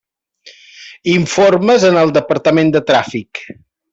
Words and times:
Informes 1.17 1.85
en 1.91 2.01
el 2.05 2.13
departament 2.17 2.75
de 2.79 2.83
tràfic. 2.91 3.45